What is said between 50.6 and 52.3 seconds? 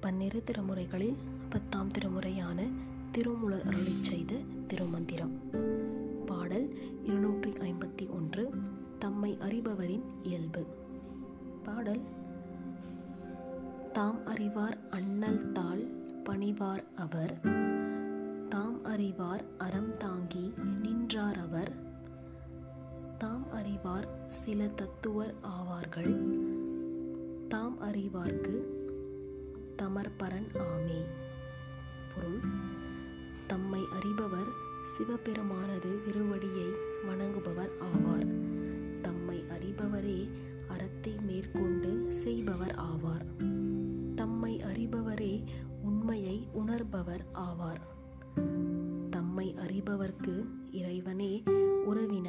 இறைவனே உறவின்